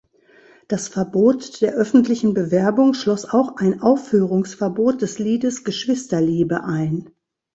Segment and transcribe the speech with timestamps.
[0.67, 7.11] Das Verbot der öffentlichen Bewerbung schloss auch ein Aufführungsverbot des Liedes "Geschwisterliebe" ein.